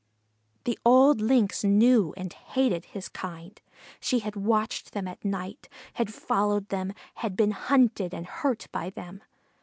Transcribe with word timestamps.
The 0.63 0.79
old 0.83 1.21
Lynx 1.21 1.63
knew 1.63 2.11
and 2.17 2.33
hated 2.33 2.85
his 2.85 3.07
kind. 3.07 3.61
She 3.99 4.17
had 4.17 4.35
watched 4.35 4.93
them 4.93 5.07
at 5.07 5.23
night, 5.23 5.69
had 5.93 6.11
followed 6.11 6.69
them, 6.69 6.93
had 7.17 7.35
been 7.37 7.51
hunted 7.51 8.11
and 8.11 8.25
hurt 8.25 8.65
by 8.71 8.89
them. 8.89 9.21